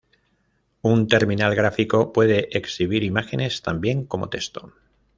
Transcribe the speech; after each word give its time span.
Un 0.81 1.05
terminal 1.07 1.53
gráfico 1.53 2.11
puede 2.11 2.57
exhibir 2.57 3.03
imágenes 3.03 3.61
tan 3.61 3.81
bien 3.81 4.03
como 4.05 4.29
texto. 4.29 4.73